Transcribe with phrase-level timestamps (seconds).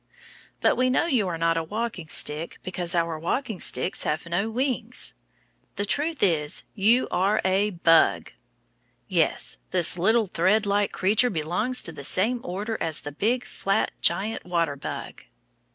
[0.61, 4.49] But we know you are not a walking stick because our walking sticks have no
[4.49, 5.13] wings.
[5.75, 8.31] The truth is you are a bug!
[9.07, 14.43] Yes, this little threadlike creature belongs to the same order as the big flat giant
[14.43, 15.25] water bug.